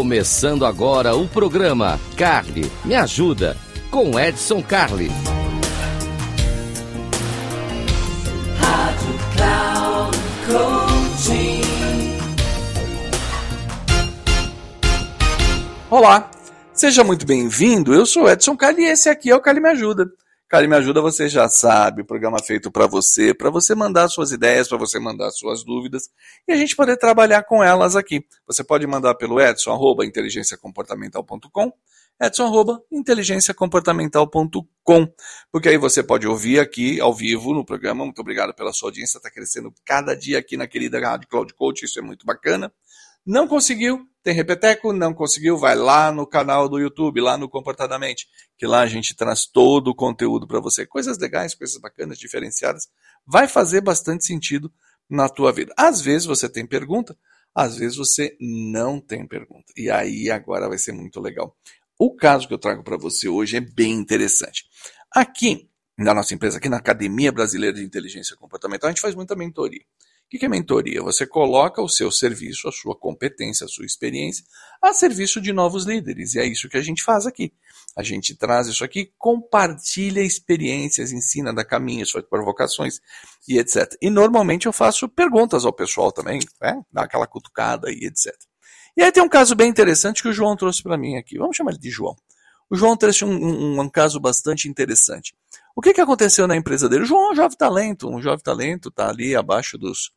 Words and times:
Começando 0.00 0.64
agora 0.64 1.14
o 1.14 1.28
programa 1.28 2.00
Carly 2.16 2.72
Me 2.86 2.94
Ajuda 2.94 3.54
com 3.90 4.18
Edson 4.18 4.62
Carli. 4.62 5.10
Rádio 8.58 9.18
Cloud 9.36 10.18
Coaching. 10.46 11.60
Olá, 15.90 16.30
seja 16.72 17.04
muito 17.04 17.26
bem-vindo. 17.26 17.92
Eu 17.92 18.06
sou 18.06 18.26
Edson 18.26 18.56
Carli 18.56 18.84
e 18.84 18.86
esse 18.86 19.10
aqui 19.10 19.28
é 19.28 19.36
o 19.36 19.40
Carli 19.42 19.60
Me 19.60 19.68
Ajuda. 19.68 20.10
Carli 20.50 20.66
Me 20.66 20.74
Ajuda, 20.74 21.00
você 21.00 21.28
já 21.28 21.48
sabe, 21.48 22.02
o 22.02 22.04
programa 22.04 22.36
feito 22.42 22.72
para 22.72 22.88
você, 22.88 23.32
para 23.32 23.50
você 23.50 23.72
mandar 23.72 24.08
suas 24.08 24.32
ideias, 24.32 24.66
para 24.66 24.78
você 24.78 24.98
mandar 24.98 25.30
suas 25.30 25.62
dúvidas 25.62 26.10
e 26.48 26.52
a 26.52 26.56
gente 26.56 26.74
poder 26.74 26.96
trabalhar 26.96 27.44
com 27.44 27.62
elas 27.62 27.94
aqui. 27.94 28.26
Você 28.48 28.64
pode 28.64 28.84
mandar 28.84 29.14
pelo 29.14 29.40
edson, 29.40 29.70
arroba, 29.70 30.04
inteligenciacomportamental.com, 30.04 31.72
edson, 32.20 32.42
arroba, 32.42 32.82
inteligenciacomportamental.com, 32.90 35.14
porque 35.52 35.68
aí 35.68 35.78
você 35.78 36.02
pode 36.02 36.26
ouvir 36.26 36.58
aqui 36.58 37.00
ao 37.00 37.14
vivo 37.14 37.54
no 37.54 37.64
programa. 37.64 38.04
Muito 38.04 38.20
obrigado 38.20 38.52
pela 38.52 38.72
sua 38.72 38.88
audiência, 38.88 39.18
está 39.18 39.30
crescendo 39.30 39.72
cada 39.84 40.16
dia 40.16 40.40
aqui 40.40 40.56
na 40.56 40.66
querida 40.66 40.98
Rádio 40.98 41.28
Cloud 41.28 41.54
Coach, 41.54 41.84
isso 41.84 42.00
é 42.00 42.02
muito 42.02 42.26
bacana. 42.26 42.72
Não 43.30 43.46
conseguiu? 43.46 44.08
Tem 44.24 44.34
repeteco? 44.34 44.92
Não 44.92 45.14
conseguiu? 45.14 45.56
Vai 45.56 45.76
lá 45.76 46.10
no 46.10 46.26
canal 46.26 46.68
do 46.68 46.80
YouTube, 46.80 47.20
lá 47.20 47.38
no 47.38 47.48
Comportadamente, 47.48 48.26
que 48.58 48.66
lá 48.66 48.80
a 48.80 48.88
gente 48.88 49.14
traz 49.14 49.46
todo 49.46 49.86
o 49.86 49.94
conteúdo 49.94 50.48
para 50.48 50.58
você. 50.58 50.84
Coisas 50.84 51.16
legais, 51.16 51.54
coisas 51.54 51.80
bacanas, 51.80 52.18
diferenciadas. 52.18 52.88
Vai 53.24 53.46
fazer 53.46 53.82
bastante 53.82 54.26
sentido 54.26 54.68
na 55.08 55.28
tua 55.28 55.52
vida. 55.52 55.72
Às 55.78 56.00
vezes 56.00 56.26
você 56.26 56.48
tem 56.48 56.66
pergunta, 56.66 57.16
às 57.54 57.76
vezes 57.76 57.96
você 57.96 58.36
não 58.40 59.00
tem 59.00 59.24
pergunta. 59.24 59.72
E 59.76 59.88
aí 59.88 60.28
agora 60.28 60.68
vai 60.68 60.76
ser 60.76 60.90
muito 60.90 61.20
legal. 61.20 61.56
O 61.96 62.16
caso 62.16 62.48
que 62.48 62.54
eu 62.54 62.58
trago 62.58 62.82
para 62.82 62.96
você 62.96 63.28
hoje 63.28 63.58
é 63.58 63.60
bem 63.60 63.92
interessante. 63.92 64.64
Aqui 65.14 65.70
na 65.96 66.14
nossa 66.14 66.34
empresa, 66.34 66.58
aqui 66.58 66.68
na 66.68 66.78
Academia 66.78 67.30
Brasileira 67.30 67.76
de 67.76 67.84
Inteligência 67.84 68.34
Comportamental, 68.34 68.88
a 68.88 68.90
gente 68.90 69.02
faz 69.02 69.14
muita 69.14 69.36
mentoria. 69.36 69.84
O 70.32 70.38
que 70.38 70.46
é 70.46 70.48
mentoria? 70.48 71.02
Você 71.02 71.26
coloca 71.26 71.82
o 71.82 71.88
seu 71.88 72.08
serviço, 72.08 72.68
a 72.68 72.72
sua 72.72 72.94
competência, 72.94 73.64
a 73.64 73.68
sua 73.68 73.84
experiência 73.84 74.44
a 74.80 74.94
serviço 74.94 75.40
de 75.40 75.52
novos 75.52 75.84
líderes. 75.84 76.34
E 76.34 76.38
é 76.38 76.46
isso 76.46 76.68
que 76.68 76.76
a 76.76 76.82
gente 76.82 77.02
faz 77.02 77.26
aqui. 77.26 77.52
A 77.96 78.02
gente 78.04 78.36
traz 78.36 78.68
isso 78.68 78.84
aqui, 78.84 79.12
compartilha 79.18 80.22
experiências, 80.22 81.10
ensina, 81.10 81.52
dá 81.52 81.64
caminhos, 81.64 82.12
faz 82.12 82.24
provocações 82.24 83.00
e 83.48 83.58
etc. 83.58 83.92
E 84.00 84.08
normalmente 84.08 84.66
eu 84.66 84.72
faço 84.72 85.08
perguntas 85.08 85.64
ao 85.64 85.72
pessoal 85.72 86.12
também, 86.12 86.38
né? 86.62 86.80
dá 86.92 87.02
aquela 87.02 87.26
cutucada 87.26 87.90
e 87.90 88.06
etc. 88.06 88.32
E 88.96 89.02
aí 89.02 89.10
tem 89.10 89.22
um 89.22 89.28
caso 89.28 89.56
bem 89.56 89.68
interessante 89.68 90.22
que 90.22 90.28
o 90.28 90.32
João 90.32 90.56
trouxe 90.56 90.80
para 90.80 90.96
mim 90.96 91.16
aqui. 91.16 91.38
Vamos 91.38 91.56
chamar 91.56 91.72
ele 91.72 91.80
de 91.80 91.90
João. 91.90 92.14
O 92.70 92.76
João 92.76 92.96
trouxe 92.96 93.24
um, 93.24 93.32
um, 93.32 93.80
um 93.80 93.88
caso 93.88 94.20
bastante 94.20 94.68
interessante. 94.68 95.34
O 95.74 95.82
que, 95.82 95.92
que 95.92 96.00
aconteceu 96.00 96.46
na 96.46 96.56
empresa 96.56 96.88
dele? 96.88 97.02
O 97.02 97.06
João 97.06 97.30
é 97.30 97.32
um 97.32 97.34
jovem 97.34 97.56
talento, 97.56 98.08
um 98.08 98.22
jovem 98.22 98.42
talento, 98.42 98.90
está 98.90 99.08
ali 99.08 99.34
abaixo 99.34 99.76
dos. 99.76 100.12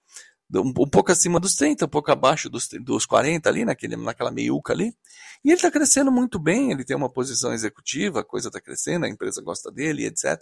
Um, 0.53 0.69
um, 0.69 0.89
pouco 0.89 1.11
acima 1.11 1.39
dos 1.39 1.55
30, 1.55 1.85
um 1.85 1.89
pouco 1.89 2.11
abaixo 2.11 2.47
dos, 2.47 2.67
dos 2.81 3.07
40 3.07 3.49
ali, 3.49 3.65
naquele, 3.65 3.95
naquela 3.95 4.29
meiuca 4.29 4.71
ali. 4.71 4.95
E 5.43 5.49
ele 5.49 5.55
está 5.55 5.71
crescendo 5.71 6.11
muito 6.11 6.37
bem, 6.37 6.71
ele 6.71 6.85
tem 6.85 6.95
uma 6.95 7.11
posição 7.11 7.51
executiva, 7.53 8.19
a 8.19 8.23
coisa 8.23 8.49
está 8.49 8.61
crescendo, 8.61 9.05
a 9.05 9.09
empresa 9.09 9.41
gosta 9.41 9.71
dele, 9.71 10.05
etc. 10.05 10.39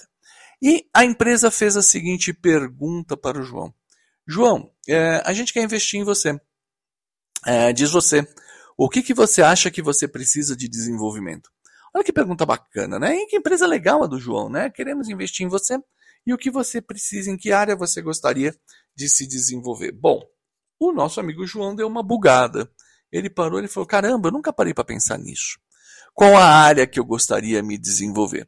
E 0.61 0.85
a 0.93 1.05
empresa 1.05 1.49
fez 1.49 1.77
a 1.77 1.81
seguinte 1.81 2.33
pergunta 2.33 3.15
para 3.15 3.39
o 3.39 3.43
João. 3.43 3.73
João, 4.27 4.69
é, 4.87 5.21
a 5.25 5.31
gente 5.33 5.53
quer 5.53 5.63
investir 5.63 5.99
em 5.99 6.03
você. 6.03 6.37
É, 7.45 7.71
diz 7.71 7.89
você, 7.91 8.27
o 8.77 8.89
que, 8.89 9.01
que 9.01 9.13
você 9.13 9.41
acha 9.41 9.71
que 9.71 9.81
você 9.81 10.07
precisa 10.07 10.55
de 10.55 10.67
desenvolvimento? 10.67 11.49
Olha 11.93 12.03
que 12.03 12.13
pergunta 12.13 12.45
bacana, 12.45 12.97
né? 12.97 13.15
E 13.15 13.27
que 13.27 13.35
empresa 13.35 13.67
legal 13.67 14.03
a 14.03 14.07
do 14.07 14.19
João, 14.19 14.49
né? 14.49 14.69
Queremos 14.69 15.09
investir 15.09 15.45
em 15.45 15.49
você 15.49 15.77
e 16.25 16.33
o 16.33 16.37
que 16.37 16.49
você 16.49 16.81
precisa, 16.81 17.29
em 17.29 17.37
que 17.37 17.51
área 17.51 17.75
você 17.75 18.01
gostaria 18.01 18.55
de 18.95 19.09
se 19.09 19.27
desenvolver. 19.27 19.91
Bom, 19.91 20.21
o 20.79 20.91
nosso 20.91 21.19
amigo 21.19 21.45
João 21.45 21.75
deu 21.75 21.87
uma 21.87 22.03
bugada. 22.03 22.71
Ele 23.11 23.29
parou 23.29 23.59
e 23.59 23.67
falou: 23.67 23.87
caramba, 23.87 24.29
eu 24.29 24.31
nunca 24.31 24.53
parei 24.53 24.73
para 24.73 24.83
pensar 24.83 25.17
nisso. 25.17 25.59
Qual 26.13 26.35
a 26.35 26.45
área 26.45 26.87
que 26.87 26.99
eu 26.99 27.05
gostaria 27.05 27.61
de 27.61 27.67
me 27.67 27.77
desenvolver? 27.77 28.47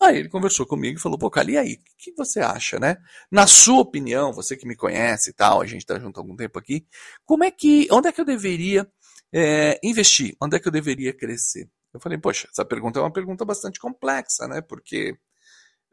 Aí 0.00 0.18
ele 0.18 0.28
conversou 0.28 0.66
comigo 0.66 0.98
e 0.98 1.00
falou: 1.00 1.18
pô, 1.18 1.30
Cali, 1.30 1.52
e 1.52 1.58
aí? 1.58 1.74
O 1.74 1.78
que 1.96 2.12
você 2.16 2.40
acha, 2.40 2.78
né? 2.78 2.96
Na 3.30 3.46
sua 3.46 3.80
opinião, 3.80 4.32
você 4.32 4.56
que 4.56 4.66
me 4.66 4.74
conhece 4.74 5.30
e 5.30 5.32
tal, 5.32 5.60
a 5.60 5.66
gente 5.66 5.82
está 5.82 5.98
junto 5.98 6.18
há 6.18 6.20
algum 6.20 6.34
tempo 6.34 6.58
aqui, 6.58 6.86
como 7.24 7.44
é 7.44 7.50
que, 7.50 7.86
onde 7.90 8.08
é 8.08 8.12
que 8.12 8.20
eu 8.20 8.24
deveria 8.24 8.90
é, 9.32 9.78
investir? 9.82 10.36
Onde 10.42 10.56
é 10.56 10.60
que 10.60 10.66
eu 10.66 10.72
deveria 10.72 11.12
crescer? 11.16 11.68
Eu 11.92 12.00
falei, 12.00 12.18
poxa, 12.18 12.48
essa 12.50 12.64
pergunta 12.64 12.98
é 12.98 13.02
uma 13.02 13.12
pergunta 13.12 13.44
bastante 13.44 13.78
complexa, 13.78 14.48
né? 14.48 14.60
Porque 14.62 15.12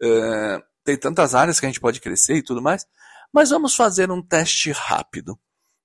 uh, 0.02 0.64
tem 0.84 0.98
tantas 0.98 1.36
áreas 1.36 1.60
que 1.60 1.66
a 1.66 1.70
gente 1.70 1.80
pode 1.80 2.00
crescer 2.00 2.36
e 2.36 2.44
tudo 2.44 2.62
mais. 2.62 2.86
Mas 3.34 3.50
vamos 3.50 3.76
fazer 3.76 4.10
um 4.10 4.22
teste 4.22 4.72
rápido. 4.72 5.38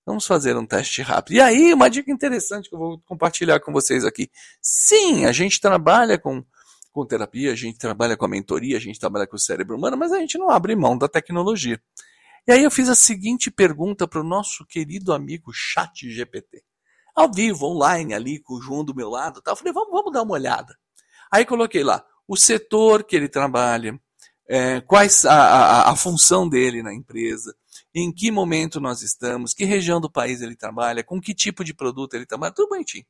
Vamos 0.07 0.27
fazer 0.27 0.57
um 0.57 0.67
teste 0.67 1.03
rápido. 1.03 1.37
E 1.37 1.41
aí, 1.41 1.75
uma 1.75 1.91
dica 1.91 2.11
interessante 2.11 2.69
que 2.69 2.75
eu 2.75 2.79
vou 2.79 3.01
compartilhar 3.01 3.59
com 3.61 3.73
vocês 3.73 4.05
aqui. 4.05 4.31
Sim, 4.61 5.25
a 5.25 5.33
gente 5.33 5.61
trabalha 5.61 6.19
com, 6.19 6.45
com 6.93 7.07
terapia, 7.07 7.53
a 7.53 7.57
gente 7.57 7.79
trabalha 7.79 8.17
com 8.17 8.25
a 8.25 8.29
mentoria, 8.29 8.77
a 8.77 8.81
gente 8.81 9.01
trabalha 9.01 9.27
com 9.27 9.37
o 9.37 9.39
cérebro 9.39 9.77
humano, 9.77 9.97
mas 9.97 10.13
a 10.13 10.19
gente 10.19 10.39
não 10.39 10.51
abre 10.51 10.77
mão 10.77 10.97
da 10.97 11.09
tecnologia. 11.09 11.81
E 12.47 12.53
aí 12.53 12.63
eu 12.63 12.71
fiz 12.71 12.89
a 12.89 12.95
seguinte 12.95 13.51
pergunta 13.51 14.07
para 14.07 14.21
o 14.21 14.25
nosso 14.25 14.65
querido 14.67 15.13
amigo 15.13 15.51
Chat 15.53 16.09
GPT 16.09 16.63
ao 17.15 17.31
vivo, 17.31 17.67
online, 17.67 18.13
ali 18.13 18.41
com 18.41 18.55
o 18.55 18.61
João 18.61 18.85
do 18.85 18.95
meu 18.95 19.09
lado. 19.09 19.41
Tá? 19.41 19.53
Eu 19.53 19.57
falei, 19.57 19.73
vamos, 19.73 19.91
vamos 19.91 20.13
dar 20.13 20.23
uma 20.23 20.35
olhada. 20.35 20.77
Aí 21.31 21.45
coloquei 21.45 21.85
lá 21.85 22.05
o 22.27 22.37
setor 22.37 23.05
que 23.05 23.15
ele 23.15 23.29
trabalha, 23.29 23.99
é, 24.49 24.81
quais 24.81 25.25
a, 25.25 25.35
a, 25.35 25.91
a, 25.91 25.97
função 25.97 26.49
dele 26.49 26.83
na 26.83 26.93
empresa, 26.93 27.55
em 27.95 28.13
que 28.13 28.31
momento 28.31 28.81
nós 28.81 29.03
estamos, 29.03 29.55
que 29.55 29.65
região 29.65 30.01
do 30.01 30.11
país 30.11 30.41
ele 30.41 30.57
trabalha, 30.57 31.05
com 31.05 31.21
que 31.21 31.35
tipo 31.35 31.65
de 31.65 31.73
produto 31.73 32.15
ele 32.15 32.27
trabalha, 32.27 32.53
tudo 32.53 32.69
bonitinho. 32.69 33.05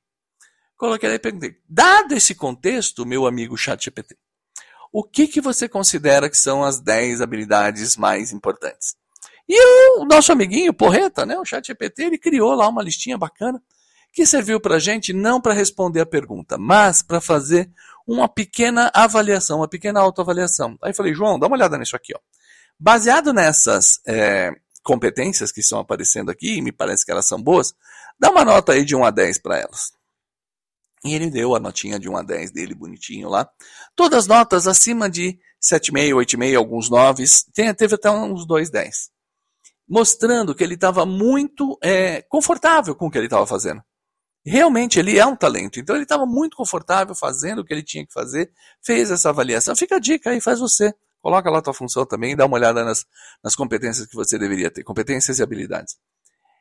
Coloquei 0.76 1.09
lá 1.09 1.14
e 1.14 1.19
perguntei, 1.19 1.56
dado 1.69 2.14
esse 2.14 2.34
contexto, 2.34 3.06
meu 3.06 3.26
amigo 3.26 3.56
ChatGPT, 3.56 4.16
o 4.93 5.03
que, 5.03 5.26
que 5.26 5.41
você 5.41 5.69
considera 5.69 6.28
que 6.31 6.37
são 6.37 6.62
as 6.62 6.81
10 6.81 7.20
habilidades 7.20 7.97
mais 7.97 8.32
importantes? 8.32 8.97
E 9.48 9.98
o 9.98 10.04
nosso 10.04 10.32
amiguinho, 10.32 10.72
Porreta, 10.72 11.26
né, 11.26 11.38
o 11.38 11.44
ChatGPT, 11.44 12.04
ele 12.04 12.19
criou 12.19 12.54
lá 12.54 12.69
uma 12.69 12.82
listinha 12.82 13.19
bacana 13.19 13.62
que 14.14 14.25
serviu 14.25 14.60
para 14.60 14.76
a 14.76 14.78
gente 14.78 15.12
não 15.12 15.41
para 15.41 15.52
responder 15.52 16.00
a 16.00 16.06
pergunta, 16.06 16.56
mas 16.56 17.02
para 17.02 17.20
fazer 17.20 17.69
uma 18.06 18.28
pequena 18.28 18.91
avaliação, 18.94 19.58
uma 19.58 19.69
pequena 19.69 20.00
autoavaliação. 20.00 20.78
Aí 20.80 20.94
falei, 20.94 21.12
João, 21.12 21.36
dá 21.38 21.48
uma 21.48 21.56
olhada 21.56 21.76
nisso 21.76 21.97
aqui. 21.97 22.14
Ó. 22.14 22.20
Baseado 22.78 23.32
nessas 23.32 24.00
é, 24.06 24.52
competências 24.84 25.50
que 25.50 25.60
estão 25.60 25.80
aparecendo 25.80 26.30
aqui, 26.30 26.58
e 26.58 26.62
me 26.62 26.70
parece 26.70 27.04
que 27.04 27.10
elas 27.10 27.26
são 27.26 27.42
boas, 27.42 27.75
dá 28.19 28.30
uma 28.30 28.44
nota 28.44 28.72
aí 28.72 28.84
de 28.84 28.94
1 28.94 29.04
a 29.04 29.10
10 29.10 29.38
para 29.38 29.58
elas. 29.58 29.92
E 31.04 31.12
ele 31.12 31.28
deu 31.28 31.56
a 31.56 31.60
notinha 31.60 31.98
de 31.98 32.08
1 32.08 32.16
a 32.16 32.22
10 32.22 32.52
dele, 32.52 32.75
bonitinho 32.75 33.28
lá. 33.28 33.48
Todas 33.96 34.20
as 34.20 34.26
notas 34.28 34.69
acima 34.69 35.10
de 35.10 35.38
7,5, 35.60 36.14
8,5, 36.14 36.56
alguns 36.56 36.88
9, 36.88 37.25
teve 37.76 37.96
até 37.96 38.10
uns 38.10 38.46
2, 38.46 38.70
10. 38.70 39.10
Mostrando 39.88 40.54
que 40.54 40.62
ele 40.62 40.75
estava 40.75 41.04
muito 41.04 41.76
é, 41.82 42.22
confortável 42.22 42.94
com 42.94 43.06
o 43.06 43.10
que 43.10 43.19
ele 43.19 43.26
estava 43.26 43.46
fazendo. 43.46 43.82
Realmente 44.44 44.99
ele 44.99 45.19
é 45.19 45.25
um 45.25 45.34
talento. 45.34 45.81
Então 45.81 45.97
ele 45.97 46.03
estava 46.03 46.27
muito 46.27 46.56
confortável 46.56 47.15
fazendo 47.15 47.60
o 47.60 47.65
que 47.65 47.72
ele 47.72 47.82
tinha 47.82 48.06
que 48.06 48.12
fazer, 48.12 48.53
fez 48.82 49.10
essa 49.10 49.31
avaliação. 49.31 49.75
Fica 49.75 49.97
a 49.97 49.99
dica 49.99 50.31
aí, 50.31 50.41
faz 50.41 50.60
você. 50.60 50.93
Coloca 51.22 51.50
lá 51.50 51.59
a 51.59 51.62
tua 51.62 51.72
função 51.72 52.05
também, 52.05 52.37
dá 52.37 52.44
uma 52.44 52.56
olhada 52.56 52.84
nas, 52.84 53.06
nas 53.43 53.56
competências 53.56 54.06
que 54.06 54.14
você 54.14 54.38
deveria 54.38 54.70
ter, 54.70 54.85
competências 54.85 55.38
e 55.38 55.43
habilidades. 55.43 55.96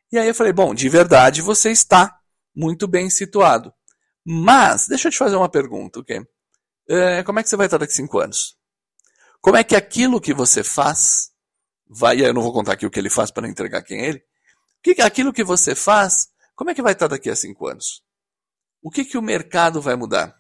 E 0.10 0.18
aí 0.18 0.28
eu 0.28 0.34
falei, 0.34 0.54
bom, 0.54 0.74
de 0.74 0.88
verdade 0.88 1.42
você 1.42 1.70
está 1.72 2.18
muito 2.56 2.88
bem 2.88 3.10
situado. 3.10 3.74
Mas, 4.26 4.88
deixa 4.88 5.10
eu 5.10 5.12
te 5.12 5.18
fazer 5.18 5.36
uma 5.36 5.50
pergunta, 5.50 6.00
ok? 6.00 6.26
É, 6.88 7.24
como 7.24 7.40
é 7.40 7.44
que 7.44 7.50
você 7.50 7.58
vai 7.58 7.68
estar 7.68 7.78
daqui 7.78 7.92
a 7.92 7.96
cinco 7.96 8.20
anos? 8.20 8.56
Como 9.42 9.58
é 9.58 9.64
que 9.64 9.76
aquilo 9.76 10.22
que 10.22 10.34
você 10.34 10.64
faz 10.64 11.32
vai, 11.90 12.22
eu 12.22 12.34
não 12.34 12.42
vou 12.42 12.54
contar 12.54 12.74
aqui 12.74 12.86
o 12.86 12.90
que 12.90 13.00
ele 13.00 13.10
faz 13.10 13.32
para 13.32 13.44
não 13.44 13.50
entregar 13.50 13.84
quem 13.84 14.00
é 14.00 14.06
ele, 14.08 14.24
que 14.82 15.02
aquilo 15.02 15.34
que 15.34 15.44
você 15.44 15.76
faz 15.76 16.30
como 16.56 16.70
é 16.70 16.76
que 16.76 16.82
vai 16.82 16.94
estar 16.94 17.08
daqui 17.08 17.30
a 17.30 17.36
cinco 17.36 17.68
anos? 17.68 18.04
O 18.82 18.90
que, 18.92 19.06
que 19.06 19.18
o 19.18 19.22
mercado 19.22 19.82
vai 19.82 19.96
mudar? 19.96 20.40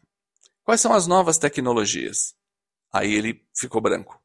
Quais 0.63 0.81
são 0.81 0.93
as 0.93 1.07
novas 1.07 1.37
tecnologias? 1.37 2.35
Aí 2.91 3.13
ele 3.13 3.45
ficou 3.55 3.81
branco. 3.81 4.21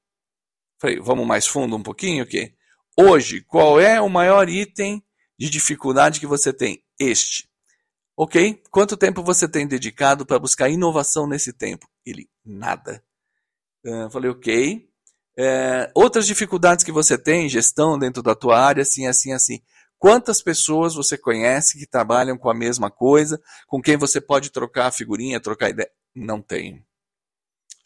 Falei, 0.80 1.00
vamos 1.00 1.26
mais 1.26 1.46
fundo 1.46 1.76
um 1.76 1.82
pouquinho? 1.82 2.24
Okay? 2.24 2.54
Hoje, 2.96 3.42
qual 3.42 3.80
é 3.80 4.00
o 4.00 4.08
maior 4.08 4.48
item 4.48 5.02
de 5.38 5.48
dificuldade 5.48 6.20
que 6.20 6.26
você 6.26 6.52
tem? 6.52 6.84
Este. 6.98 7.48
Ok? 8.16 8.62
Quanto 8.70 8.96
tempo 8.96 9.22
você 9.22 9.48
tem 9.48 9.66
dedicado 9.66 10.26
para 10.26 10.38
buscar 10.38 10.68
inovação 10.68 11.26
nesse 11.26 11.52
tempo? 11.52 11.88
Ele, 12.04 12.28
nada. 12.44 13.02
Uh, 13.86 14.10
falei, 14.10 14.30
ok. 14.30 14.88
É, 15.38 15.90
outras 15.94 16.26
dificuldades 16.26 16.84
que 16.84 16.90
você 16.90 17.16
tem, 17.16 17.48
gestão 17.48 17.96
dentro 17.96 18.20
da 18.20 18.34
tua 18.34 18.58
área, 18.58 18.82
assim, 18.82 19.06
assim, 19.06 19.32
assim. 19.32 19.60
Quantas 19.98 20.40
pessoas 20.40 20.94
você 20.94 21.18
conhece 21.18 21.78
que 21.78 21.86
trabalham 21.86 22.38
com 22.38 22.48
a 22.48 22.54
mesma 22.54 22.90
coisa, 22.90 23.40
com 23.66 23.82
quem 23.82 23.96
você 23.96 24.20
pode 24.20 24.50
trocar 24.50 24.86
a 24.86 24.92
figurinha, 24.92 25.40
trocar 25.40 25.70
ideia? 25.70 25.90
Não 26.14 26.40
tenho. 26.40 26.82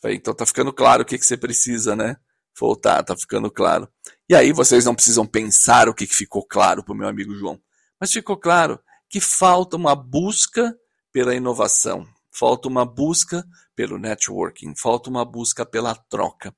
Então 0.05 0.35
tá 0.35 0.45
ficando 0.45 0.73
claro 0.73 1.03
o 1.03 1.07
que, 1.07 1.17
que 1.17 1.25
você 1.25 1.37
precisa, 1.37 1.97
né? 1.97 2.17
Voltar, 2.59 3.03
tá 3.03 3.17
ficando 3.17 3.51
claro. 3.51 3.89
E 4.29 4.35
aí 4.35 4.53
vocês 4.53 4.85
não 4.85 4.95
precisam 4.95 5.27
pensar 5.27 5.89
o 5.89 5.95
que, 5.95 6.07
que 6.07 6.15
ficou 6.15 6.45
claro 6.45 6.85
para 6.85 6.93
o 6.93 6.97
meu 6.97 7.09
amigo 7.09 7.35
João. 7.35 7.59
Mas 7.99 8.13
ficou 8.13 8.37
claro 8.37 8.79
que 9.09 9.21
falta 9.21 9.77
uma 9.77 9.95
busca 9.95 10.77
pela 11.13 11.35
inovação, 11.35 12.07
falta 12.31 12.69
uma 12.69 12.85
busca 12.85 13.45
pelo 13.75 13.99
networking, 13.99 14.75
falta 14.77 15.09
uma 15.09 15.25
busca 15.25 15.65
pela 15.65 15.95
troca. 15.95 16.55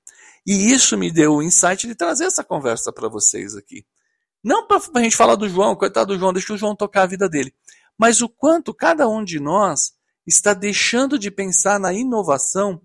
E 0.47 0.73
isso 0.73 0.97
me 0.97 1.13
deu 1.13 1.35
o 1.35 1.43
insight 1.43 1.87
de 1.87 1.95
trazer 1.95 2.25
essa 2.25 2.43
conversa 2.43 2.93
para 2.93 3.09
vocês 3.09 3.55
aqui. 3.55 3.85
Não 4.45 4.67
para 4.67 4.79
a 4.97 5.03
gente 5.03 5.17
falar 5.17 5.37
do 5.37 5.49
João, 5.49 5.75
coitado 5.75 6.13
do 6.13 6.19
João, 6.19 6.33
deixa 6.33 6.53
o 6.53 6.57
João 6.59 6.77
tocar 6.77 7.05
a 7.05 7.07
vida 7.07 7.29
dele. 7.29 7.55
Mas 7.97 8.21
o 8.21 8.29
quanto 8.29 8.75
cada 8.75 9.09
um 9.09 9.25
de 9.25 9.41
nós 9.41 9.95
está 10.27 10.53
deixando 10.53 11.19
de 11.19 11.31
pensar 11.31 11.81
na 11.81 11.95
inovação 11.95 12.83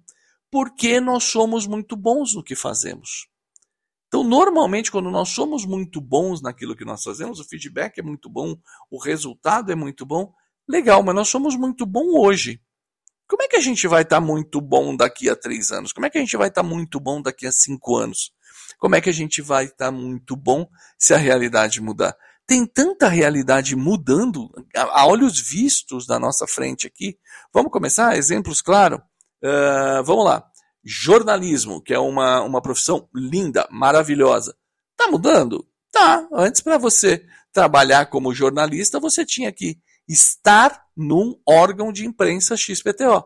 porque 0.49 1.01
nós 1.01 1.25
somos 1.25 1.67
muito 1.67 1.97
bons 1.97 2.33
no 2.33 2.43
que 2.43 2.55
fazemos. 2.55 3.27
Então, 4.07 4.23
normalmente, 4.23 4.89
quando 4.89 5.11
nós 5.11 5.29
somos 5.29 5.65
muito 5.65 6.01
bons 6.01 6.41
naquilo 6.41 6.75
que 6.75 6.85
nós 6.85 7.03
fazemos, 7.03 7.39
o 7.39 7.43
feedback 7.43 7.99
é 7.99 8.01
muito 8.01 8.29
bom, 8.29 8.57
o 8.89 8.97
resultado 8.97 9.71
é 9.71 9.75
muito 9.75 10.05
bom, 10.05 10.33
legal, 10.67 11.03
mas 11.03 11.13
nós 11.13 11.29
somos 11.29 11.55
muito 11.55 11.85
bom 11.85 12.19
hoje. 12.19 12.59
Como 13.27 13.43
é 13.43 13.47
que 13.47 13.57
a 13.57 13.61
gente 13.61 13.87
vai 13.87 14.01
estar 14.01 14.19
muito 14.19 14.59
bom 14.59 14.95
daqui 14.95 15.29
a 15.29 15.35
três 15.35 15.71
anos? 15.71 15.93
Como 15.93 16.07
é 16.07 16.09
que 16.09 16.17
a 16.17 16.21
gente 16.21 16.35
vai 16.35 16.47
estar 16.47 16.63
muito 16.63 16.99
bom 16.99 17.21
daqui 17.21 17.45
a 17.45 17.51
cinco 17.51 17.95
anos? 17.97 18.31
Como 18.77 18.95
é 18.95 19.01
que 19.01 19.09
a 19.09 19.13
gente 19.13 19.41
vai 19.41 19.65
estar 19.65 19.91
muito 19.91 20.35
bom 20.35 20.67
se 20.97 21.13
a 21.13 21.17
realidade 21.17 21.81
mudar? 21.81 22.15
Tem 22.45 22.65
tanta 22.65 23.07
realidade 23.07 23.75
mudando 23.75 24.49
a 24.75 25.05
olhos 25.05 25.39
vistos 25.39 26.07
na 26.07 26.17
nossa 26.17 26.47
frente 26.47 26.87
aqui. 26.87 27.17
Vamos 27.53 27.71
começar? 27.71 28.17
Exemplos, 28.17 28.61
claro. 28.61 29.01
Uh, 29.43 30.03
vamos 30.03 30.25
lá. 30.25 30.43
Jornalismo, 30.83 31.81
que 31.81 31.93
é 31.93 31.99
uma, 31.99 32.41
uma 32.41 32.61
profissão 32.61 33.07
linda, 33.13 33.67
maravilhosa. 33.69 34.55
Tá 34.97 35.07
mudando? 35.07 35.63
Tá. 35.91 36.27
Antes, 36.33 36.61
para 36.61 36.77
você 36.77 37.23
trabalhar 37.53 38.07
como 38.07 38.33
jornalista, 38.33 38.99
você 38.99 39.25
tinha 39.25 39.51
que 39.51 39.77
estar 40.07 40.83
num 40.97 41.39
órgão 41.47 41.91
de 41.91 42.05
imprensa 42.05 42.57
XPTO. 42.57 43.25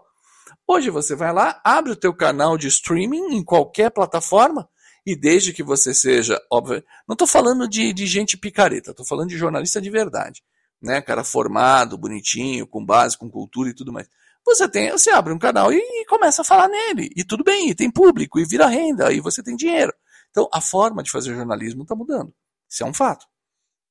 Hoje 0.68 0.90
você 0.90 1.16
vai 1.16 1.34
lá, 1.34 1.62
abre 1.64 1.92
o 1.92 1.96
teu 1.96 2.14
canal 2.14 2.58
de 2.58 2.68
streaming 2.68 3.36
em 3.36 3.44
qualquer 3.44 3.90
plataforma 3.90 4.68
e 5.06 5.16
desde 5.16 5.52
que 5.52 5.64
você 5.64 5.94
seja, 5.94 6.42
óbvio, 6.52 6.84
não 7.08 7.14
estou 7.14 7.28
falando 7.28 7.68
de, 7.68 7.92
de 7.94 8.06
gente 8.06 8.38
picareta, 8.38 8.92
estou 8.92 9.06
falando 9.06 9.30
de 9.30 9.38
jornalista 9.38 9.82
de 9.82 9.90
verdade, 9.90 10.42
né, 10.82 11.02
cara 11.02 11.24
formado, 11.24 11.98
bonitinho, 11.98 12.68
com 12.68 12.86
base, 12.86 13.18
com 13.18 13.30
cultura 13.30 13.70
e 13.70 13.74
tudo 13.74 13.92
mais. 13.92 14.08
Você 14.46 14.68
tem, 14.68 14.92
você 14.92 15.10
abre 15.10 15.34
um 15.34 15.40
canal 15.40 15.72
e, 15.72 15.78
e 15.78 16.06
começa 16.06 16.42
a 16.42 16.46
falar 16.46 16.68
nele 16.68 17.10
e 17.16 17.24
tudo 17.24 17.44
bem, 17.44 17.70
e 17.70 17.76
tem 17.76 17.90
público 17.90 18.40
e 18.40 18.46
vira 18.46 18.68
renda 18.68 19.12
e 19.12 19.20
você 19.20 19.42
tem 19.42 19.56
dinheiro. 19.56 19.94
Então 20.30 20.50
a 20.54 20.60
forma 20.60 21.04
de 21.04 21.12
fazer 21.12 21.34
jornalismo 21.34 21.84
está 21.84 21.96
mudando. 21.96 22.34
Isso 22.70 22.84
é 22.84 22.86
um 22.86 22.94
fato. 22.94 23.26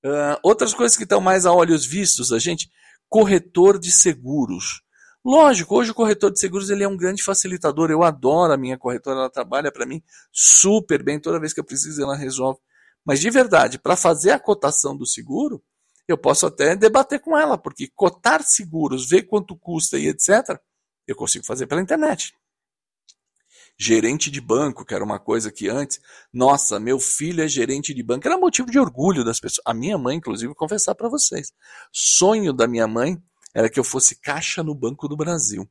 Uh, 0.04 0.36
outras 0.42 0.74
coisas 0.74 0.96
que 0.96 1.04
estão 1.04 1.20
mais 1.20 1.46
a 1.46 1.52
olhos 1.52 1.86
vistos, 1.86 2.32
a 2.32 2.38
gente, 2.38 2.68
corretor 3.08 3.78
de 3.78 3.92
seguros. 3.92 4.82
Lógico, 5.24 5.76
hoje 5.76 5.92
o 5.92 5.94
corretor 5.94 6.32
de 6.32 6.40
seguros 6.40 6.68
ele 6.68 6.82
é 6.82 6.88
um 6.88 6.96
grande 6.96 7.22
facilitador. 7.22 7.90
Eu 7.90 8.02
adoro 8.02 8.52
a 8.52 8.56
minha 8.56 8.76
corretora, 8.76 9.20
ela 9.20 9.30
trabalha 9.30 9.70
para 9.70 9.86
mim 9.86 10.02
super 10.32 11.02
bem. 11.02 11.20
Toda 11.20 11.38
vez 11.38 11.52
que 11.52 11.60
eu 11.60 11.64
preciso, 11.64 12.02
ela 12.02 12.16
resolve. 12.16 12.58
Mas 13.04 13.20
de 13.20 13.30
verdade, 13.30 13.78
para 13.78 13.96
fazer 13.96 14.32
a 14.32 14.38
cotação 14.38 14.96
do 14.96 15.06
seguro, 15.06 15.62
eu 16.08 16.18
posso 16.18 16.46
até 16.46 16.74
debater 16.74 17.20
com 17.20 17.38
ela, 17.38 17.56
porque 17.56 17.88
cotar 17.94 18.42
seguros, 18.42 19.08
ver 19.08 19.22
quanto 19.22 19.56
custa 19.56 19.98
e 19.98 20.08
etc., 20.08 20.58
eu 21.06 21.14
consigo 21.14 21.44
fazer 21.44 21.66
pela 21.66 21.80
internet. 21.80 22.34
Gerente 23.78 24.30
de 24.30 24.40
banco, 24.40 24.84
que 24.84 24.94
era 24.94 25.02
uma 25.02 25.18
coisa 25.18 25.50
que 25.50 25.68
antes, 25.68 26.00
nossa, 26.32 26.78
meu 26.78 26.98
filho 26.98 27.42
é 27.42 27.48
gerente 27.48 27.94
de 27.94 28.02
banco, 28.02 28.26
era 28.26 28.38
motivo 28.38 28.70
de 28.70 28.78
orgulho 28.78 29.24
das 29.24 29.40
pessoas. 29.40 29.62
A 29.64 29.74
minha 29.74 29.96
mãe, 29.96 30.16
inclusive, 30.16 30.54
confessar 30.54 30.94
para 30.94 31.08
vocês, 31.08 31.52
sonho 31.92 32.52
da 32.52 32.66
minha 32.66 32.86
mãe 32.86 33.20
era 33.54 33.68
que 33.68 33.78
eu 33.78 33.84
fosse 33.84 34.16
caixa 34.16 34.62
no 34.62 34.74
Banco 34.74 35.08
do 35.08 35.16
Brasil. 35.16 35.68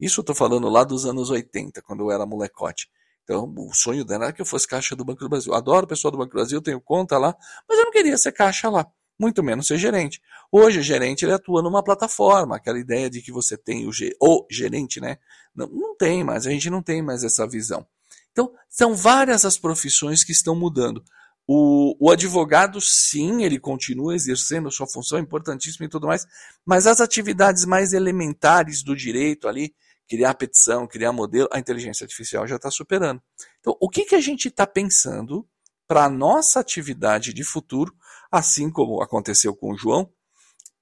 Isso 0.00 0.20
eu 0.20 0.22
estou 0.22 0.34
falando 0.34 0.68
lá 0.68 0.84
dos 0.84 1.06
anos 1.06 1.30
80, 1.30 1.80
quando 1.82 2.04
eu 2.04 2.10
era 2.10 2.26
molecote. 2.26 2.88
Então, 3.22 3.52
o 3.56 3.72
sonho 3.72 4.04
dela 4.04 4.24
era 4.24 4.32
que 4.32 4.42
eu 4.42 4.46
fosse 4.46 4.68
caixa 4.68 4.94
do 4.94 5.04
Banco 5.04 5.20
do 5.20 5.28
Brasil. 5.28 5.54
Adoro 5.54 5.86
o 5.86 5.88
pessoal 5.88 6.12
do 6.12 6.18
Banco 6.18 6.30
do 6.30 6.34
Brasil, 6.34 6.60
tenho 6.60 6.80
conta 6.80 7.16
lá, 7.16 7.34
mas 7.68 7.78
eu 7.78 7.84
não 7.86 7.92
queria 7.92 8.18
ser 8.18 8.32
caixa 8.32 8.68
lá, 8.68 8.86
muito 9.18 9.42
menos 9.42 9.66
ser 9.66 9.78
gerente. 9.78 10.20
Hoje, 10.52 10.80
o 10.80 10.82
gerente 10.82 11.24
ele 11.24 11.32
atua 11.32 11.62
numa 11.62 11.82
plataforma, 11.82 12.56
aquela 12.56 12.78
ideia 12.78 13.08
de 13.08 13.22
que 13.22 13.32
você 13.32 13.56
tem 13.56 13.86
o, 13.86 13.90
o 14.20 14.46
gerente, 14.50 15.00
né? 15.00 15.18
Não, 15.54 15.66
não 15.68 15.96
tem 15.96 16.22
mais, 16.22 16.46
a 16.46 16.50
gente 16.50 16.68
não 16.68 16.82
tem 16.82 17.00
mais 17.00 17.24
essa 17.24 17.46
visão. 17.46 17.86
Então, 18.30 18.52
são 18.68 18.94
várias 18.94 19.44
as 19.44 19.56
profissões 19.56 20.22
que 20.22 20.32
estão 20.32 20.54
mudando. 20.54 21.02
O, 21.46 21.94
o, 22.00 22.10
advogado, 22.10 22.80
sim, 22.80 23.44
ele 23.44 23.58
continua 23.58 24.14
exercendo 24.14 24.70
sua 24.70 24.86
função 24.86 25.18
importantíssima 25.18 25.84
e 25.84 25.88
tudo 25.88 26.06
mais, 26.06 26.26
mas 26.64 26.86
as 26.86 27.00
atividades 27.00 27.66
mais 27.66 27.92
elementares 27.92 28.82
do 28.82 28.96
direito 28.96 29.46
ali, 29.46 29.74
criar 30.08 30.34
petição, 30.34 30.86
criar 30.86 31.12
modelo, 31.12 31.48
a 31.52 31.58
inteligência 31.58 32.04
artificial 32.04 32.46
já 32.46 32.56
está 32.56 32.70
superando. 32.70 33.20
Então, 33.60 33.76
o 33.78 33.90
que, 33.90 34.04
que 34.04 34.14
a 34.14 34.20
gente 34.20 34.48
está 34.48 34.66
pensando 34.66 35.46
para 35.86 36.04
a 36.04 36.10
nossa 36.10 36.60
atividade 36.60 37.34
de 37.34 37.44
futuro, 37.44 37.94
assim 38.32 38.70
como 38.70 39.02
aconteceu 39.02 39.54
com 39.54 39.72
o 39.72 39.76
João, 39.76 40.10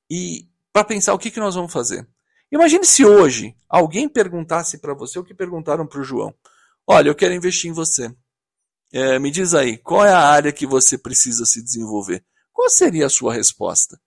e 0.08 0.48
para 0.72 0.84
pensar 0.84 1.12
o 1.12 1.18
que, 1.18 1.30
que 1.30 1.40
nós 1.40 1.54
vamos 1.54 1.72
fazer? 1.72 2.06
Imagine 2.52 2.84
se 2.84 3.04
hoje 3.04 3.56
alguém 3.68 4.08
perguntasse 4.08 4.78
para 4.78 4.94
você 4.94 5.18
o 5.18 5.24
que 5.24 5.34
perguntaram 5.34 5.86
para 5.86 6.00
o 6.00 6.04
João: 6.04 6.34
Olha, 6.86 7.08
eu 7.08 7.14
quero 7.14 7.34
investir 7.34 7.70
em 7.70 7.72
você. 7.72 8.14
É, 8.92 9.18
me 9.18 9.30
diz 9.30 9.54
aí, 9.54 9.78
qual 9.78 10.04
é 10.04 10.12
a 10.12 10.20
área 10.20 10.52
que 10.52 10.66
você 10.66 10.98
precisa 10.98 11.46
se 11.46 11.62
desenvolver? 11.62 12.22
Qual 12.52 12.68
seria 12.68 13.06
a 13.06 13.10
sua 13.10 13.32
resposta? 13.32 13.98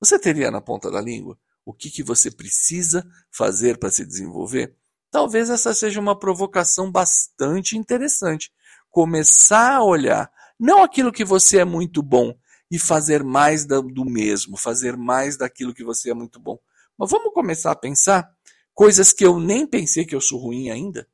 Você 0.00 0.18
teria 0.18 0.50
na 0.50 0.62
ponta 0.62 0.90
da 0.90 1.00
língua 1.00 1.38
o 1.62 1.74
que, 1.74 1.90
que 1.90 2.02
você 2.02 2.30
precisa 2.30 3.06
fazer 3.30 3.76
para 3.76 3.90
se 3.90 4.04
desenvolver? 4.04 4.74
Talvez 5.10 5.50
essa 5.50 5.74
seja 5.74 6.00
uma 6.00 6.18
provocação 6.18 6.90
bastante 6.90 7.76
interessante. 7.76 8.50
Começar 8.88 9.74
a 9.74 9.84
olhar 9.84 10.32
não 10.58 10.82
aquilo 10.82 11.12
que 11.12 11.24
você 11.24 11.58
é 11.58 11.64
muito 11.64 12.02
bom 12.02 12.34
e 12.70 12.78
fazer 12.78 13.22
mais 13.22 13.66
do 13.66 14.04
mesmo, 14.06 14.56
fazer 14.56 14.96
mais 14.96 15.36
daquilo 15.36 15.74
que 15.74 15.84
você 15.84 16.10
é 16.10 16.14
muito 16.14 16.40
bom. 16.40 16.58
Mas 16.96 17.10
vamos 17.10 17.34
começar 17.34 17.72
a 17.72 17.76
pensar 17.76 18.30
coisas 18.72 19.12
que 19.12 19.24
eu 19.24 19.38
nem 19.38 19.66
pensei 19.66 20.06
que 20.06 20.14
eu 20.14 20.20
sou 20.20 20.38
ruim 20.38 20.70
ainda. 20.70 21.06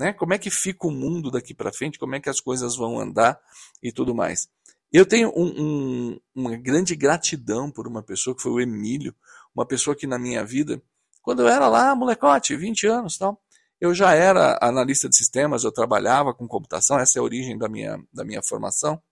Né? 0.00 0.14
Como 0.14 0.32
é 0.32 0.38
que 0.38 0.50
fica 0.50 0.86
o 0.86 0.90
mundo 0.90 1.30
daqui 1.30 1.52
para 1.52 1.70
frente? 1.70 1.98
Como 1.98 2.14
é 2.14 2.20
que 2.20 2.30
as 2.30 2.40
coisas 2.40 2.74
vão 2.74 2.98
andar 2.98 3.38
e 3.82 3.92
tudo 3.92 4.14
mais? 4.14 4.48
Eu 4.90 5.04
tenho 5.04 5.30
um, 5.36 5.52
um, 5.58 6.20
uma 6.34 6.56
grande 6.56 6.96
gratidão 6.96 7.70
por 7.70 7.86
uma 7.86 8.02
pessoa 8.02 8.34
que 8.34 8.40
foi 8.40 8.50
o 8.50 8.60
Emílio, 8.60 9.14
uma 9.54 9.66
pessoa 9.66 9.94
que 9.94 10.06
na 10.06 10.18
minha 10.18 10.42
vida, 10.42 10.82
quando 11.20 11.42
eu 11.42 11.48
era 11.48 11.68
lá, 11.68 11.94
molecote, 11.94 12.56
20 12.56 12.86
anos 12.86 13.18
tal, 13.18 13.38
eu 13.78 13.94
já 13.94 14.14
era 14.14 14.58
analista 14.62 15.06
de 15.06 15.16
sistemas, 15.16 15.64
eu 15.64 15.72
trabalhava 15.72 16.32
com 16.32 16.48
computação, 16.48 16.98
essa 16.98 17.18
é 17.18 17.20
a 17.20 17.22
origem 17.22 17.58
da 17.58 17.68
minha, 17.68 18.02
da 18.10 18.24
minha 18.24 18.42
formação. 18.42 19.02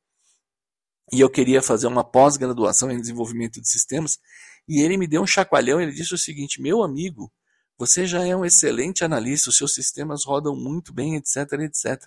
E 1.13 1.21
eu 1.21 1.29
queria 1.29 1.61
fazer 1.61 1.87
uma 1.87 2.03
pós-graduação 2.03 2.91
em 2.91 2.99
desenvolvimento 2.99 3.61
de 3.61 3.69
sistemas. 3.69 4.19
E 4.67 4.81
ele 4.81 4.97
me 4.97 5.07
deu 5.07 5.21
um 5.21 5.27
chacoalhão, 5.27 5.83
ele 5.83 5.93
disse 5.93 6.15
o 6.15 6.19
seguinte: 6.19 6.63
meu 6.63 6.83
amigo, 6.83 7.31
você 7.79 8.07
já 8.07 8.27
é 8.27 8.35
um 8.35 8.45
excelente 8.45 9.05
analista, 9.05 9.51
os 9.51 9.57
seus 9.57 9.73
sistemas 9.73 10.25
rodam 10.25 10.57
muito 10.57 10.93
bem, 10.93 11.15
etc, 11.15 11.53
etc. 11.61 12.03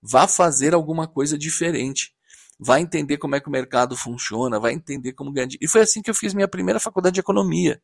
Vá 0.00 0.28
fazer 0.28 0.74
alguma 0.74 1.08
coisa 1.08 1.36
diferente. 1.36 2.14
Vai 2.58 2.80
entender 2.80 3.18
como 3.18 3.34
é 3.34 3.40
que 3.40 3.48
o 3.48 3.50
mercado 3.50 3.96
funciona, 3.96 4.60
vai 4.60 4.72
entender 4.72 5.12
como 5.12 5.32
ganhar. 5.32 5.48
E 5.60 5.66
foi 5.66 5.80
assim 5.80 6.00
que 6.00 6.08
eu 6.08 6.14
fiz 6.14 6.32
minha 6.32 6.46
primeira 6.46 6.78
faculdade 6.78 7.14
de 7.14 7.20
economia. 7.20 7.82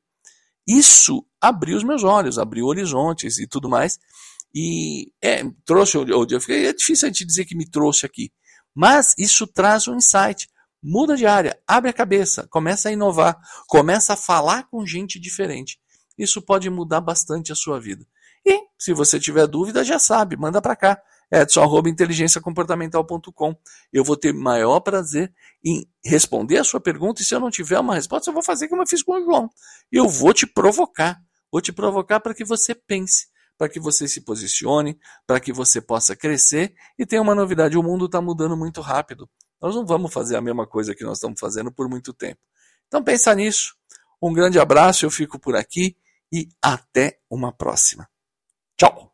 Isso 0.65 1.27
abriu 1.41 1.77
os 1.77 1.83
meus 1.83 2.05
olhos, 2.05 2.39
abriu 2.39 2.67
horizontes 2.67 3.39
e 3.39 3.49
tudo 3.49 3.69
mais. 3.69 3.99
E 4.55 5.11
é, 5.21 5.43
trouxe 5.65 5.99
onde 5.99 6.35
eu 6.35 6.41
fiquei. 6.41 6.67
É 6.67 6.73
difícil 6.73 7.09
a 7.09 7.11
gente 7.11 7.25
dizer 7.25 7.47
que 7.47 7.57
me 7.57 7.69
trouxe 7.69 8.07
aqui. 8.07 8.31
Mas 8.73 9.15
isso 9.19 9.45
traz 9.45 9.89
um 9.89 9.97
insight. 9.97 10.49
Muda 10.81 11.17
de 11.17 11.27
área, 11.27 11.59
abre 11.67 11.91
a 11.91 11.93
cabeça, 11.93 12.47
começa 12.49 12.89
a 12.89 12.93
inovar, 12.93 13.37
começa 13.67 14.13
a 14.13 14.17
falar 14.17 14.69
com 14.71 14.87
gente 14.87 15.19
diferente 15.19 15.81
isso 16.19 16.43
pode 16.43 16.69
mudar 16.69 17.01
bastante 17.01 17.53
a 17.53 17.55
sua 17.55 17.81
vida. 17.81 18.05
E, 18.45 18.61
se 18.79 18.93
você 18.93 19.19
tiver 19.21 19.47
dúvida, 19.47 19.83
já 19.85 19.99
sabe, 19.99 20.37
manda 20.37 20.61
para 20.61 20.77
cá, 20.77 21.01
edson.inteligenciacomportamental.com. 21.31 23.55
Eu 23.93 24.03
vou 24.03 24.17
ter 24.17 24.33
maior 24.33 24.81
prazer 24.81 25.31
em 25.65 25.89
responder 26.05 26.59
a 26.59 26.65
sua 26.65 26.81
pergunta, 26.81 27.23
e 27.23 27.25
se 27.25 27.33
eu 27.35 27.41
não 27.41 27.51
tiver 27.51 27.79
uma 27.79 27.95
resposta, 27.95 28.31
eu 28.31 28.35
vou 28.35 28.43
fazer 28.43 28.69
como 28.69 28.83
eu 28.83 28.87
fiz 28.87 29.03
com 29.03 29.13
o 29.13 29.23
João. 29.23 29.51
Eu 29.93 30.09
vou 30.09 30.33
te 30.33 30.47
provocar, 30.47 31.21
vou 31.53 31.61
te 31.61 31.73
provocar 31.73 32.21
para 32.21 32.35
que 32.35 32.45
você 32.45 32.75
pense, 32.75 33.27
para 33.57 33.69
que 33.69 33.79
você 33.79 34.09
se 34.09 34.23
posicione, 34.23 34.99
para 35.27 35.39
que 35.41 35.53
você 35.53 35.81
possa 35.81 36.17
crescer. 36.17 36.75
E 36.99 37.05
tem 37.05 37.21
uma 37.21 37.35
novidade: 37.35 37.77
o 37.77 37.83
mundo 37.83 38.07
está 38.07 38.21
mudando 38.21 38.57
muito 38.57 38.81
rápido. 38.81 39.29
Nós 39.61 39.75
não 39.75 39.85
vamos 39.85 40.13
fazer 40.13 40.37
a 40.37 40.41
mesma 40.41 40.67
coisa 40.67 40.95
que 40.95 41.05
nós 41.05 41.19
estamos 41.19 41.41
fazendo 41.41 41.73
por 41.73 41.89
muito 41.89 42.13
tempo. 42.13 42.41
Então 42.87 43.03
pensa 43.03 43.35
nisso. 43.35 43.75
Um 44.23 44.33
grande 44.33 44.59
abraço, 44.59 45.05
eu 45.05 45.11
fico 45.11 45.39
por 45.39 45.55
aqui 45.55 45.97
e 46.33 46.49
até 46.63 47.19
uma 47.31 47.53
próxima. 47.53 48.09
Tchau! 48.77 49.13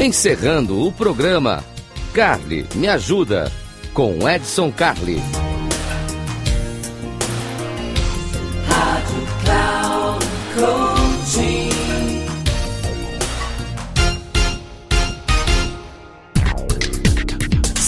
Encerrando 0.00 0.86
o 0.86 0.92
programa, 0.92 1.64
Carly 2.12 2.66
me 2.74 2.88
ajuda 2.88 3.50
com 3.94 4.28
Edson 4.28 4.72
Coaching. 4.72 5.22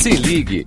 Se 0.05 0.11
ligue, 0.11 0.67